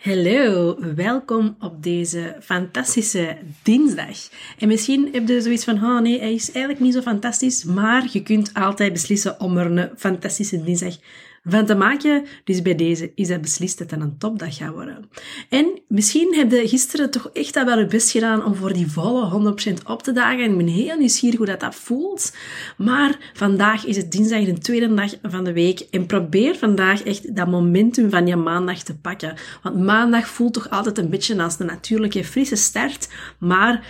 Hallo, 0.00 0.76
welkom 0.94 1.56
op 1.58 1.82
deze 1.82 2.36
fantastische 2.40 3.36
dinsdag. 3.62 4.28
En 4.58 4.68
misschien 4.68 5.08
heb 5.12 5.28
je 5.28 5.40
zoiets 5.40 5.64
van, 5.64 5.74
oh 5.74 6.00
nee, 6.00 6.18
hij 6.18 6.34
is 6.34 6.52
eigenlijk 6.52 6.84
niet 6.84 6.94
zo 6.94 7.00
fantastisch, 7.00 7.64
maar 7.64 8.08
je 8.12 8.22
kunt 8.22 8.54
altijd 8.54 8.92
beslissen 8.92 9.40
om 9.40 9.56
er 9.56 9.66
een 9.70 9.90
fantastische 9.96 10.62
dinsdag 10.62 10.96
van 11.42 11.66
te 11.66 11.74
maken. 11.74 12.24
Dus 12.44 12.62
bij 12.62 12.74
deze 12.74 13.12
is 13.14 13.28
dat 13.28 13.40
beslist 13.40 13.78
dat 13.78 13.90
het 13.90 14.00
een 14.00 14.18
topdag 14.18 14.56
gaat 14.56 14.72
worden. 14.72 15.08
En 15.48 15.82
misschien 15.88 16.34
heb 16.34 16.50
je 16.50 16.68
gisteren 16.68 17.10
toch 17.10 17.30
echt 17.32 17.64
wel 17.64 17.78
je 17.78 17.86
best 17.86 18.10
gedaan 18.10 18.44
om 18.44 18.54
voor 18.54 18.72
die 18.72 18.90
volle 18.90 19.54
100% 19.80 19.86
op 19.86 20.02
te 20.02 20.12
dagen. 20.12 20.44
En 20.44 20.50
ik 20.50 20.56
ben 20.56 20.66
heel 20.66 20.98
nieuwsgierig 20.98 21.38
hoe 21.38 21.46
dat, 21.46 21.60
dat 21.60 21.74
voelt. 21.74 22.36
Maar 22.76 23.30
vandaag 23.34 23.86
is 23.86 23.96
het 23.96 24.12
dinsdag, 24.12 24.44
de 24.44 24.58
tweede 24.58 24.94
dag 24.94 25.14
van 25.22 25.44
de 25.44 25.52
week. 25.52 25.80
En 25.80 26.06
probeer 26.06 26.56
vandaag 26.56 27.02
echt 27.02 27.36
dat 27.36 27.48
momentum 27.48 28.10
van 28.10 28.26
je 28.26 28.36
maandag 28.36 28.82
te 28.82 28.98
pakken. 28.98 29.34
Want 29.62 29.76
maandag 29.76 30.28
voelt 30.28 30.52
toch 30.52 30.70
altijd 30.70 30.98
een 30.98 31.10
beetje 31.10 31.42
als 31.42 31.58
een 31.58 31.66
natuurlijke 31.66 32.24
frisse 32.24 32.56
start. 32.56 33.08
Maar 33.38 33.86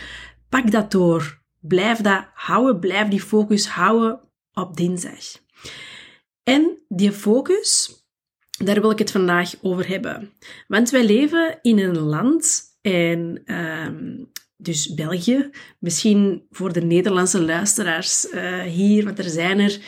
pak 0.48 0.71
dat 0.71 0.91
door. 0.91 1.38
Blijf 1.60 1.98
dat 1.98 2.24
houden, 2.35 2.80
blijf 2.80 3.09
die 3.09 3.21
focus 3.21 3.69
houden 3.69 4.21
op 4.52 4.77
dinsdag. 4.77 5.38
En 6.43 6.79
die 6.89 7.12
focus, 7.12 7.95
daar 8.65 8.80
wil 8.80 8.91
ik 8.91 8.99
het 8.99 9.11
vandaag 9.11 9.55
over 9.62 9.89
hebben. 9.89 10.33
Want 10.69 10.91
wij 10.91 11.05
leven 11.05 11.59
in 11.63 11.79
een 11.79 11.99
land 11.99 12.63
en 12.80 13.43
um, 13.55 14.30
dus 14.57 14.95
België, 14.95 15.51
misschien 15.79 16.47
voor 16.51 16.73
de 16.73 16.83
Nederlandse 16.83 17.43
luisteraars 17.43 18.33
uh, 18.33 18.63
hier, 18.63 19.05
want 19.05 19.19
er 19.19 19.30
zijn 19.30 19.59
er 19.59 19.79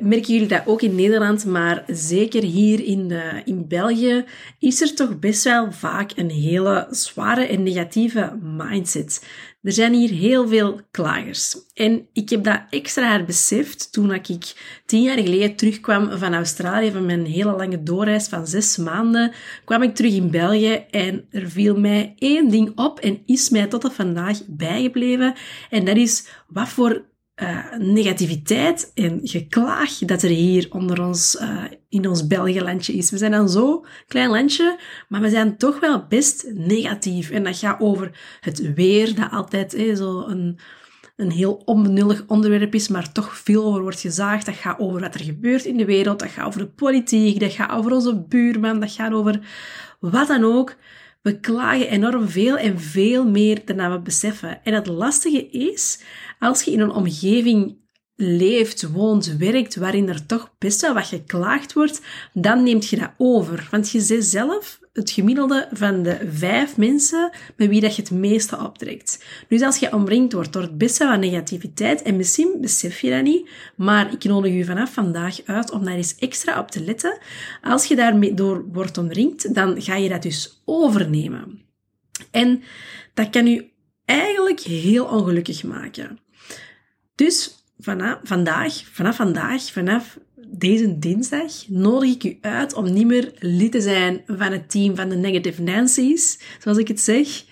merken 0.00 0.32
jullie 0.32 0.48
dat 0.48 0.62
ook 0.66 0.82
in 0.82 0.94
Nederland, 0.94 1.44
maar 1.44 1.84
zeker 1.86 2.42
hier 2.42 2.84
in, 2.84 3.08
de, 3.08 3.42
in 3.44 3.68
België 3.68 4.24
is 4.58 4.80
er 4.80 4.94
toch 4.94 5.18
best 5.18 5.44
wel 5.44 5.72
vaak 5.72 6.12
een 6.16 6.30
hele 6.30 6.86
zware 6.90 7.46
en 7.46 7.62
negatieve 7.62 8.38
mindset. 8.42 9.22
Er 9.62 9.72
zijn 9.72 9.92
hier 9.92 10.10
heel 10.10 10.48
veel 10.48 10.80
klagers. 10.90 11.56
En 11.74 12.06
ik 12.12 12.30
heb 12.30 12.44
dat 12.44 12.60
extra 12.70 13.08
hard 13.08 13.26
beseft 13.26 13.92
toen 13.92 14.14
ik 14.14 14.26
tien 14.86 15.02
jaar 15.02 15.18
geleden 15.18 15.56
terugkwam 15.56 16.18
van 16.18 16.34
Australië, 16.34 16.90
van 16.90 17.06
mijn 17.06 17.26
hele 17.26 17.56
lange 17.56 17.82
doorreis 17.82 18.28
van 18.28 18.46
zes 18.46 18.76
maanden, 18.76 19.32
kwam 19.64 19.82
ik 19.82 19.94
terug 19.94 20.12
in 20.12 20.30
België 20.30 20.84
en 20.90 21.26
er 21.30 21.50
viel 21.50 21.78
mij 21.78 22.14
één 22.18 22.48
ding 22.48 22.72
op 22.74 23.00
en 23.00 23.22
is 23.26 23.50
mij 23.50 23.66
tot 23.66 23.84
op 23.84 23.92
vandaag 23.92 24.38
bijgebleven. 24.46 25.34
En 25.70 25.84
dat 25.84 25.96
is 25.96 26.26
wat 26.48 26.68
voor 26.68 27.04
uh, 27.36 27.76
negativiteit 27.78 28.90
en 28.94 29.20
geklaag 29.22 29.98
dat 29.98 30.22
er 30.22 30.28
hier 30.28 30.66
onder 30.70 31.02
ons, 31.02 31.38
uh, 31.40 31.64
in 31.88 32.08
ons 32.08 32.26
België-landje 32.26 32.92
is. 32.92 33.10
We 33.10 33.16
zijn 33.16 33.30
dan 33.30 33.48
zo 33.48 33.84
klein 34.06 34.30
landje, 34.30 34.78
maar 35.08 35.20
we 35.20 35.30
zijn 35.30 35.56
toch 35.56 35.80
wel 35.80 36.06
best 36.08 36.50
negatief. 36.54 37.30
En 37.30 37.44
dat 37.44 37.58
gaat 37.58 37.80
over 37.80 38.38
het 38.40 38.74
weer, 38.74 39.14
dat 39.14 39.30
altijd 39.30 39.74
eh, 39.74 39.96
zo 39.96 40.20
een, 40.26 40.58
een 41.16 41.30
heel 41.30 41.62
onbenullig 41.64 42.24
onderwerp 42.26 42.74
is, 42.74 42.88
maar 42.88 43.12
toch 43.12 43.36
veel 43.36 43.64
over 43.64 43.82
wordt 43.82 44.00
gezaagd. 44.00 44.46
Dat 44.46 44.54
gaat 44.54 44.78
over 44.78 45.00
wat 45.00 45.14
er 45.14 45.24
gebeurt 45.24 45.64
in 45.64 45.76
de 45.76 45.84
wereld, 45.84 46.18
dat 46.18 46.30
gaat 46.30 46.46
over 46.46 46.60
de 46.60 46.68
politiek, 46.68 47.40
dat 47.40 47.52
gaat 47.52 47.70
over 47.70 47.92
onze 47.92 48.24
buurman, 48.28 48.80
dat 48.80 48.92
gaat 48.92 49.12
over 49.12 49.40
wat 50.00 50.28
dan 50.28 50.44
ook. 50.44 50.76
We 51.22 51.40
klagen 51.40 51.88
enorm 51.88 52.28
veel 52.28 52.58
en 52.58 52.80
veel 52.80 53.28
meer 53.28 53.64
dan 53.64 53.90
we 53.92 53.98
beseffen. 53.98 54.64
En 54.64 54.74
het 54.74 54.86
lastige 54.86 55.48
is, 55.50 56.02
als 56.38 56.62
je 56.62 56.70
in 56.70 56.80
een 56.80 56.90
omgeving 56.90 57.76
leeft, 58.22 58.90
woont, 58.90 59.36
werkt, 59.36 59.76
waarin 59.76 60.08
er 60.08 60.26
toch 60.26 60.54
best 60.58 60.80
wel 60.80 60.94
wat 60.94 61.06
geklaagd 61.06 61.72
wordt, 61.72 62.00
dan 62.32 62.62
neemt 62.62 62.88
je 62.88 62.96
dat 62.96 63.10
over. 63.16 63.68
Want 63.70 63.90
je 63.90 64.00
zit 64.00 64.24
zelf 64.24 64.80
het 64.92 65.10
gemiddelde 65.10 65.68
van 65.72 66.02
de 66.02 66.28
vijf 66.32 66.76
mensen 66.76 67.30
met 67.56 67.68
wie 67.68 67.80
dat 67.80 67.96
je 67.96 68.02
het 68.02 68.10
meeste 68.10 68.58
optrekt. 68.58 69.24
Dus 69.48 69.62
als 69.62 69.78
je 69.78 69.92
omringd 69.92 70.32
wordt 70.32 70.52
door 70.52 70.72
best 70.72 70.98
wel 70.98 71.08
wat 71.08 71.18
negativiteit, 71.18 72.02
en 72.02 72.16
misschien 72.16 72.56
besef 72.60 73.00
je 73.00 73.10
dat 73.10 73.22
niet, 73.22 73.50
maar 73.76 74.12
ik 74.12 74.24
nodig 74.24 74.52
je 74.52 74.64
vanaf 74.64 74.92
vandaag 74.92 75.44
uit 75.44 75.70
om 75.70 75.84
daar 75.84 75.94
eens 75.94 76.16
extra 76.16 76.58
op 76.58 76.70
te 76.70 76.84
letten. 76.84 77.18
Als 77.62 77.84
je 77.84 77.96
daarmee 77.96 78.34
door 78.34 78.64
wordt 78.72 78.98
omringd, 78.98 79.54
dan 79.54 79.82
ga 79.82 79.96
je 79.96 80.08
dat 80.08 80.22
dus 80.22 80.62
overnemen. 80.64 81.60
En 82.30 82.62
dat 83.14 83.30
kan 83.30 83.46
u 83.46 83.70
eigenlijk 84.04 84.60
heel 84.60 85.04
ongelukkig 85.04 85.62
maken. 85.62 86.18
Dus 87.14 87.61
vanaf 87.82 88.18
vandaag, 88.22 88.84
vanaf 88.92 89.16
vandaag, 89.16 89.62
vanaf 89.62 90.18
deze 90.46 90.98
dinsdag 90.98 91.68
nodig 91.68 92.10
ik 92.10 92.24
u 92.24 92.38
uit 92.40 92.74
om 92.74 92.92
niet 92.92 93.06
meer 93.06 93.32
lid 93.38 93.72
te 93.72 93.80
zijn 93.80 94.22
van 94.26 94.52
het 94.52 94.70
team 94.70 94.96
van 94.96 95.08
de 95.08 95.16
Negative 95.16 95.62
Nancy's, 95.62 96.38
zoals 96.58 96.78
ik 96.78 96.88
het 96.88 97.00
zeg. 97.00 97.44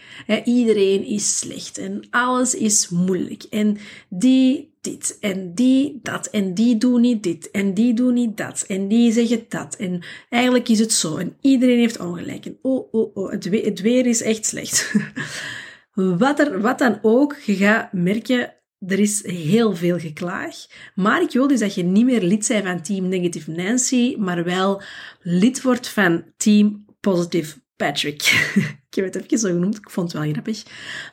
iedereen 0.44 1.04
is 1.04 1.38
slecht 1.38 1.78
en 1.78 2.02
alles 2.10 2.54
is 2.54 2.88
moeilijk. 2.88 3.42
En 3.42 3.76
die 4.08 4.70
dit 4.80 5.19
en 5.20 5.54
die 5.54 5.98
dat 6.02 6.26
en 6.26 6.54
die 6.54 6.76
doen 6.76 7.00
niet 7.00 7.22
dit 7.22 7.50
en 7.50 7.74
die 7.74 7.94
doen 7.94 8.14
niet 8.14 8.36
dat 8.36 8.64
en 8.69 8.88
die 8.88 9.12
zeggen 9.12 9.44
dat. 9.48 9.76
En 9.76 10.02
eigenlijk 10.28 10.69
is 10.69 10.78
het 10.78 10.92
zo 10.92 11.16
en 11.16 11.36
iedereen 11.40 11.78
heeft 11.78 12.00
ongelijk. 12.00 12.46
En 12.46 12.58
oh, 12.62 12.94
oh, 12.94 13.16
oh, 13.16 13.30
het 13.30 13.48
weer, 13.48 13.64
het 13.64 13.80
weer 13.80 14.06
is 14.06 14.22
echt 14.22 14.46
slecht. 14.46 14.94
wat, 15.94 16.38
er, 16.38 16.60
wat 16.60 16.78
dan 16.78 16.98
ook, 17.02 17.36
je 17.44 17.54
gaat 17.54 17.92
merken 17.92 18.52
er 18.86 18.98
is 18.98 19.26
heel 19.26 19.76
veel 19.76 19.98
geklaag. 19.98 20.56
Maar 20.94 21.22
ik 21.22 21.30
wil 21.30 21.46
dus 21.46 21.60
dat 21.60 21.74
je 21.74 21.82
niet 21.82 22.04
meer 22.04 22.22
lid 22.22 22.48
bent 22.48 22.66
van 22.66 22.82
Team 22.82 23.08
Negative 23.08 23.50
Nancy, 23.50 24.16
maar 24.18 24.44
wel 24.44 24.82
lid 25.20 25.62
wordt 25.62 25.88
van 25.88 26.24
Team 26.36 26.84
Positive 27.00 27.56
Patrick. 27.76 28.22
ik 28.88 28.94
heb 28.94 29.04
het 29.04 29.16
even 29.16 29.38
zo 29.38 29.48
genoemd, 29.48 29.76
ik 29.76 29.90
vond 29.90 30.12
het 30.12 30.22
wel 30.22 30.32
grappig. 30.32 30.62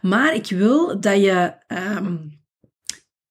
Maar 0.02 0.36
ik 0.36 0.46
wil 0.46 1.00
dat 1.00 1.22
je 1.22 1.54
um, 1.68 2.40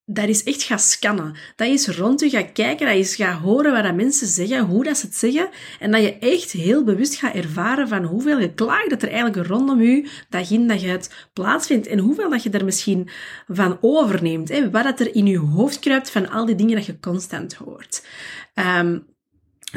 dat 0.08 0.28
is 0.28 0.42
echt 0.42 0.62
gaan 0.62 0.78
scannen. 0.78 1.36
Dat 1.56 1.68
is 1.68 1.88
rond 1.88 2.20
je 2.20 2.30
gaat 2.30 2.52
kijken, 2.52 2.86
dat 2.86 2.96
is 2.96 3.14
gaan 3.14 3.38
horen 3.38 3.72
wat 3.72 3.82
dat 3.82 3.94
mensen 3.94 4.26
zeggen, 4.26 4.64
hoe 4.64 4.84
dat 4.84 4.96
ze 4.96 5.06
het 5.06 5.16
zeggen. 5.16 5.48
En 5.80 5.90
dat 5.90 6.02
je 6.02 6.18
echt 6.18 6.52
heel 6.52 6.84
bewust 6.84 7.14
gaat 7.14 7.34
ervaren 7.34 7.88
van 7.88 8.04
hoeveel 8.04 8.38
geklaag 8.38 8.86
dat 8.86 9.02
er 9.02 9.08
eigenlijk 9.08 9.48
rondom 9.48 9.82
je 9.82 10.10
dag 10.28 10.50
in 10.50 10.68
dag 10.68 10.84
uit 10.84 11.28
plaatsvindt. 11.32 11.86
En 11.86 11.98
hoeveel 11.98 12.30
dat 12.30 12.42
je 12.42 12.50
er 12.50 12.64
misschien 12.64 13.08
van 13.48 13.78
overneemt. 13.80 14.48
Hè? 14.48 14.70
Wat 14.70 14.84
dat 14.84 15.00
er 15.00 15.14
in 15.14 15.26
je 15.26 15.38
hoofd 15.38 15.78
kruipt 15.78 16.10
van 16.10 16.30
al 16.30 16.46
die 16.46 16.54
dingen 16.54 16.76
dat 16.76 16.86
je 16.86 17.00
constant 17.00 17.54
hoort. 17.54 18.06
Um, 18.78 19.06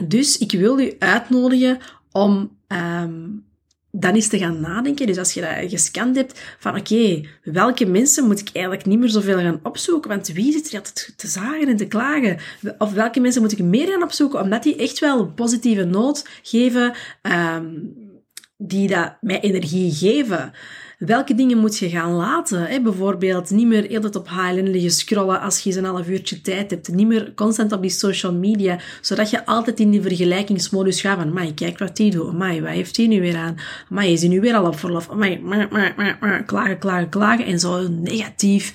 dus 0.04 0.38
ik 0.38 0.52
wil 0.52 0.80
u 0.80 0.96
uitnodigen 1.00 1.80
om 2.12 2.58
um, 2.68 3.49
dan 3.92 4.16
is 4.16 4.28
te 4.28 4.38
gaan 4.38 4.60
nadenken. 4.60 5.08
Dus 5.08 5.18
als 5.18 5.34
je 5.34 5.42
dat 5.42 5.70
gescand 5.70 6.16
hebt, 6.16 6.42
van 6.60 6.78
oké, 6.78 7.22
welke 7.44 7.86
mensen 7.86 8.28
moet 8.28 8.40
ik 8.40 8.50
eigenlijk 8.54 8.86
niet 8.86 9.00
meer 9.00 9.10
zoveel 9.10 9.38
gaan 9.38 9.60
opzoeken? 9.64 10.10
Want 10.10 10.28
wie 10.28 10.52
zit 10.52 10.72
er 10.72 10.78
altijd 10.78 11.14
te 11.16 11.28
zagen 11.28 11.68
en 11.68 11.78
te 11.78 11.88
klagen? 11.88 12.38
Of 12.78 12.94
welke 12.94 13.20
mensen 13.20 13.42
moet 13.42 13.52
ik 13.52 13.60
meer 13.60 13.88
gaan 13.88 14.04
opzoeken, 14.04 14.42
omdat 14.42 14.64
die 14.64 14.76
echt 14.76 15.00
wel 15.00 15.20
een 15.20 15.34
positieve 15.34 15.84
noot 15.84 16.28
geven, 16.42 16.94
um, 17.22 17.94
die 18.58 18.88
dat 18.88 19.18
mij 19.22 19.40
energie 19.40 19.92
geven? 19.92 20.54
Welke 21.00 21.36
dingen 21.36 21.58
moet 21.58 21.78
je 21.78 21.90
gaan 21.90 22.12
laten? 22.12 22.62
Hè? 22.62 22.82
Bijvoorbeeld 22.82 23.50
niet 23.50 23.68
meer 23.68 23.84
heel 23.84 24.10
op 24.10 24.30
Highland 24.30 24.68
liggen 24.68 24.92
scrollen 24.92 25.42
als 25.42 25.60
je 25.60 25.70
eens 25.70 25.78
een 25.78 25.86
half 25.86 26.08
uurtje 26.08 26.42
tijd 26.42 26.72
hebt. 26.72 26.88
Niet 26.88 27.08
meer 27.08 27.34
constant 27.36 27.72
op 27.72 27.82
die 27.82 27.92
social 27.92 28.34
media, 28.34 28.80
zodat 29.02 29.30
je 29.30 29.46
altijd 29.46 29.80
in 29.80 29.92
die 29.92 30.02
vergelijkingsmodus 30.02 31.02
gaat 31.02 31.18
van, 31.18 31.34
mai, 31.34 31.54
kijk 31.54 31.78
wat 31.78 31.96
die 31.96 32.12
doet. 32.12 32.34
Mai, 32.34 32.62
wat 32.62 32.70
heeft 32.70 32.96
die 32.96 33.08
nu 33.08 33.22
weer 33.22 33.38
aan? 33.38 33.58
Mai, 33.90 34.12
is 34.14 34.20
hij 34.22 34.30
nu 34.30 34.40
weer 34.42 34.56
al 34.56 34.66
op 34.66 34.80
verlof? 34.80 35.14
Mai, 35.14 35.42
klagen, 36.46 36.78
klagen, 36.80 37.10
klagen. 37.10 37.46
En 37.46 37.60
zo 37.60 37.88
negatief 37.88 38.74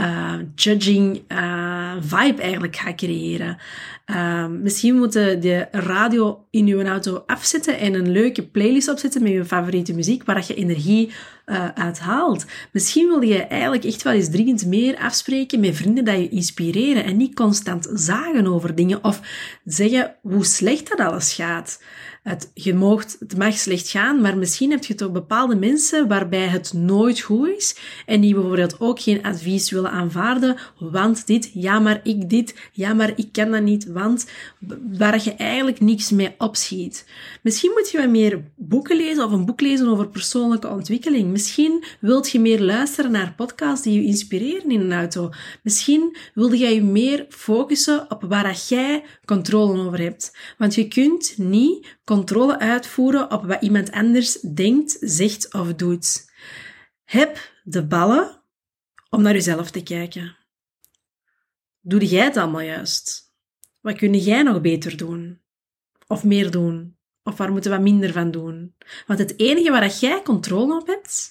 uh, 0.00 0.34
judging 0.54 1.22
uh, 1.28 1.92
vibe 2.00 2.42
eigenlijk 2.42 2.76
gaat 2.76 2.94
creëren. 2.94 3.58
Uh, 4.06 4.46
misschien 4.46 4.96
moeten 4.96 5.40
de 5.40 5.66
radio 5.70 6.44
in 6.50 6.66
uw 6.66 6.82
auto 6.82 7.22
afzetten 7.26 7.78
en 7.78 7.94
een 7.94 8.10
leuke 8.10 8.42
playlist 8.42 8.88
opzetten 8.88 9.22
met 9.22 9.32
je 9.32 9.44
favoriete 9.44 9.94
muziek 9.94 10.24
waar 10.24 10.44
je 10.46 10.54
energie 10.54 11.10
uh, 11.46 11.68
uithaalt. 11.74 12.46
Misschien 12.70 13.08
wil 13.08 13.22
je 13.22 13.42
eigenlijk 13.42 13.84
echt 13.84 14.02
wel 14.02 14.12
eens 14.12 14.30
dringend 14.30 14.66
meer 14.66 14.96
afspreken 14.98 15.60
met 15.60 15.76
vrienden 15.76 16.04
dat 16.04 16.16
je 16.16 16.28
inspireren 16.28 17.04
en 17.04 17.16
niet 17.16 17.34
constant 17.34 17.88
zagen 17.94 18.46
over 18.46 18.74
dingen 18.74 19.04
of 19.04 19.20
zeggen 19.64 20.14
hoe 20.22 20.44
slecht 20.44 20.88
dat 20.88 21.00
alles 21.00 21.34
gaat. 21.34 21.82
Het, 22.26 22.50
je 22.54 23.04
het 23.18 23.36
mag 23.36 23.54
slecht 23.54 23.88
gaan, 23.88 24.20
maar 24.20 24.38
misschien 24.38 24.70
heb 24.70 24.84
je 24.84 24.94
toch 24.94 25.12
bepaalde 25.12 25.56
mensen 25.56 26.08
waarbij 26.08 26.46
het 26.46 26.72
nooit 26.72 27.20
goed 27.20 27.48
is 27.48 27.76
en 28.06 28.20
die 28.20 28.34
bijvoorbeeld 28.34 28.80
ook 28.80 29.00
geen 29.00 29.22
advies 29.22 29.70
willen 29.70 29.90
aanvaarden, 29.90 30.56
want 30.78 31.26
dit, 31.26 31.50
ja 31.54 31.78
maar 31.78 32.00
ik 32.02 32.30
dit, 32.30 32.54
ja 32.72 32.94
maar 32.94 33.12
ik 33.16 33.28
kan 33.32 33.50
dat 33.50 33.62
niet, 33.62 33.86
want 33.86 34.26
waar 34.98 35.24
je 35.24 35.34
eigenlijk 35.34 35.80
niks 35.80 36.10
mee 36.10 36.34
opschiet. 36.38 37.06
Misschien 37.42 37.70
moet 37.74 37.90
je 37.90 37.98
wat 37.98 38.08
meer 38.08 38.44
boeken 38.56 38.96
lezen 38.96 39.24
of 39.24 39.32
een 39.32 39.44
boek 39.44 39.60
lezen 39.60 39.88
over 39.88 40.08
persoonlijke 40.08 40.68
ontwikkeling. 40.68 41.30
Misschien 41.30 41.84
wilt 42.00 42.30
je 42.30 42.40
meer 42.40 42.60
luisteren 42.60 43.10
naar 43.10 43.34
podcasts 43.36 43.84
die 43.84 44.00
je 44.00 44.06
inspireren 44.06 44.70
in 44.70 44.80
een 44.80 44.92
auto. 44.92 45.30
Misschien 45.62 46.16
wilde 46.34 46.56
jij 46.56 46.74
je 46.74 46.82
meer 46.82 47.26
focussen 47.28 48.10
op 48.10 48.22
waar 48.22 48.56
jij 48.68 49.04
controle 49.24 49.80
over 49.86 50.00
hebt. 50.00 50.36
Want 50.58 50.74
je 50.74 50.88
kunt 50.88 51.34
niet 51.36 51.96
controle 52.16 52.58
uitvoeren 52.58 53.30
op 53.30 53.44
wat 53.44 53.62
iemand 53.62 53.90
anders 53.90 54.40
denkt, 54.40 54.96
zegt 55.00 55.54
of 55.54 55.74
doet. 55.74 56.30
Heb 57.04 57.52
de 57.64 57.86
ballen 57.86 58.42
om 59.10 59.22
naar 59.22 59.32
jezelf 59.32 59.70
te 59.70 59.82
kijken. 59.82 60.36
Doe 61.80 62.06
jij 62.06 62.24
het 62.24 62.36
allemaal 62.36 62.60
juist? 62.60 63.32
Wat 63.80 63.96
kun 63.96 64.14
jij 64.14 64.42
nog 64.42 64.60
beter 64.60 64.96
doen? 64.96 65.40
Of 66.06 66.24
meer 66.24 66.50
doen? 66.50 66.96
Of 67.22 67.36
waar 67.36 67.52
moeten 67.52 67.70
we 67.70 67.78
minder 67.78 68.12
van 68.12 68.30
doen? 68.30 68.74
Want 69.06 69.18
het 69.18 69.38
enige 69.38 69.70
waar 69.70 69.80
dat 69.80 70.00
jij 70.00 70.22
controle 70.22 70.80
op 70.80 70.86
hebt, 70.86 71.30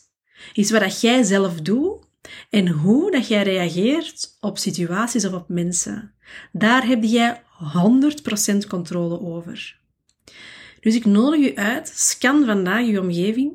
is 0.54 0.72
wat 0.72 0.82
dat 0.82 1.02
jij 1.02 1.24
zelf 1.24 1.62
doet 1.62 2.06
en 2.50 2.68
hoe 2.68 3.12
dat 3.12 3.28
jij 3.28 3.44
reageert 3.44 4.38
op 4.40 4.58
situaties 4.58 5.26
of 5.26 5.34
op 5.34 5.50
mensen. 5.50 6.14
Daar 6.52 6.88
heb 6.88 7.04
jij 7.04 7.44
100% 8.64 8.68
controle 8.68 9.22
over. 9.22 9.84
Dus 10.86 10.96
ik 10.96 11.06
nodig 11.06 11.40
u 11.40 11.56
uit, 11.56 11.92
scan 11.96 12.46
vandaag 12.46 12.86
je 12.86 13.02
omgeving. 13.02 13.54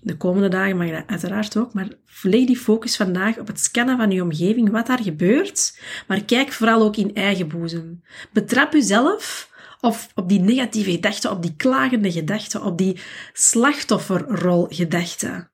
De 0.00 0.16
komende 0.16 0.48
dagen 0.48 0.76
mag 0.76 0.86
je 0.86 0.92
dat 0.92 1.06
uiteraard 1.06 1.56
ook, 1.56 1.72
maar 1.72 1.88
leg 2.22 2.46
die 2.46 2.56
focus 2.56 2.96
vandaag 2.96 3.38
op 3.38 3.46
het 3.46 3.60
scannen 3.60 3.96
van 3.96 4.10
je 4.10 4.22
omgeving, 4.22 4.70
wat 4.70 4.86
daar 4.86 5.02
gebeurt. 5.02 5.80
Maar 6.08 6.24
kijk 6.24 6.52
vooral 6.52 6.82
ook 6.82 6.96
in 6.96 7.14
eigen 7.14 7.48
boezem. 7.48 8.02
Betrap 8.32 8.74
uzelf 8.74 9.50
of 9.80 10.10
op 10.14 10.28
die 10.28 10.40
negatieve 10.40 10.90
gedachten, 10.90 11.30
op 11.30 11.42
die 11.42 11.56
klagende 11.56 12.12
gedachten, 12.12 12.62
op 12.62 12.78
die 12.78 13.00
slachtofferrolgedachten. 13.32 15.50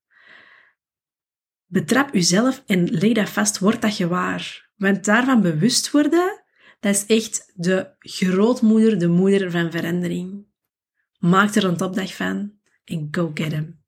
Betrap 1.67 2.15
uzelf 2.15 2.63
en 2.67 2.91
leg 2.91 3.13
dat 3.13 3.29
vast, 3.29 3.59
word 3.59 3.83
dat 3.83 3.95
gewaar. 3.95 4.69
Want 4.77 5.05
daarvan 5.05 5.43
bewust 5.43 5.91
worden, 5.91 6.43
dat 6.81 6.95
is 6.95 7.07
echt 7.07 7.53
de 7.55 7.91
grootmoeder, 7.99 8.99
de 8.99 9.09
moeder 9.09 9.51
van 9.51 9.71
verandering. 9.71 10.49
Maak 11.21 11.55
er 11.55 11.65
een 11.65 11.77
topdag 11.77 12.15
van 12.15 12.53
en 12.85 13.09
go 13.11 13.31
get 13.35 13.53
hem. 13.53 13.80